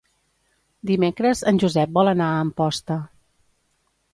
[0.91, 2.99] Dimecres en Josep vol anar a Amposta.